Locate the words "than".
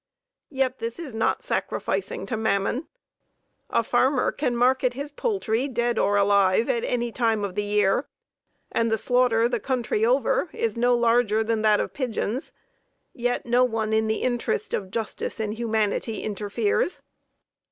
11.43-11.61